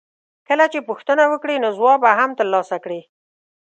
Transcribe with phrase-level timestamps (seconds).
[0.47, 3.01] کله چې پوښتنه وکړې نو ځواب به هم ترلاسه کړې.